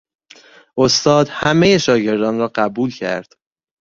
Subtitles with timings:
[0.77, 3.33] استاد همهی شاگردان را قبول کرد.